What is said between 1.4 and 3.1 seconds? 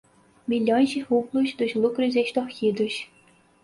dos lucros extorquidos